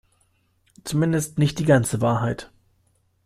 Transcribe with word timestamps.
Zumindest 0.83 1.37
nicht 1.37 1.59
die 1.59 1.65
ganze 1.65 2.01
Wahrheit. 2.01 2.49